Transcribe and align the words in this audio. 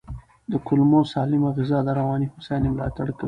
د 0.51 0.53
کولمو 0.65 0.99
سالمه 1.13 1.49
غذا 1.57 1.79
د 1.83 1.89
رواني 1.99 2.27
هوساینې 2.33 2.69
ملاتړ 2.73 3.07
کوي. 3.15 3.19